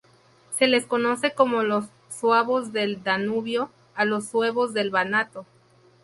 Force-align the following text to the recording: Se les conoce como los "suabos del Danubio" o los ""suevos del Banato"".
Se 0.57 0.65
les 0.65 0.87
conoce 0.87 1.35
como 1.35 1.61
los 1.61 1.85
"suabos 2.09 2.73
del 2.73 3.03
Danubio" 3.03 3.69
o 3.95 4.03
los 4.03 4.25
""suevos 4.25 4.73
del 4.73 4.89
Banato"". 4.89 5.45